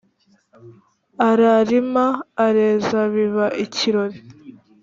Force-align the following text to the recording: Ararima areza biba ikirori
Ararima 1.29 2.05
areza 2.45 2.99
biba 3.13 3.45
ikirori 3.65 4.17